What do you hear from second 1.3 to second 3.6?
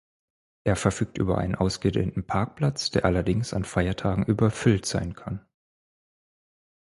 einen ausgedehnten Parkplatz, der allerdings